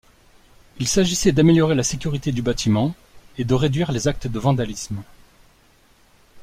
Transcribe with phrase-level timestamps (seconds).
[0.79, 2.95] Il s'agissait d'améliorer la sécurité du bâtiment
[3.37, 5.03] et de réduire les actes de vandalisme.